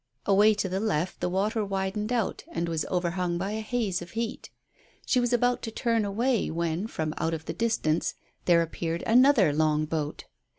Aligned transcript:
Away 0.25 0.55
to 0.55 0.67
the 0.67 0.79
left 0.79 1.19
the 1.19 1.29
water 1.29 1.63
widened 1.63 2.11
out, 2.11 2.43
and 2.51 2.67
was 2.67 2.85
overhung 2.89 3.37
by 3.37 3.51
a 3.51 3.59
haze 3.61 4.01
of 4.01 4.09
heat. 4.17 4.49
She 5.05 5.19
was 5.19 5.31
about 5.31 5.61
to 5.61 5.69
turn 5.71 6.05
away 6.05 6.49
when, 6.49 6.87
from 6.87 7.13
out 7.19 7.35
of 7.35 7.45
the 7.45 7.53
distance, 7.53 8.15
there 8.45 8.63
appeared 8.63 9.03
another 9.05 9.53
long 9.53 9.85
boat. 9.85 10.23